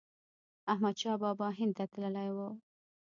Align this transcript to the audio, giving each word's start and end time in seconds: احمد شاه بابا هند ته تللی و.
احمد 0.73 0.95
شاه 1.01 1.17
بابا 1.23 1.47
هند 1.59 1.73
ته 1.77 1.83
تللی 1.93 2.29
و. 2.35 2.37